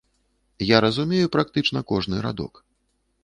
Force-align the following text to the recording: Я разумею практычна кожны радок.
Я 0.67 0.77
разумею 0.85 1.27
практычна 1.37 1.83
кожны 1.91 2.21
радок. 2.29 2.65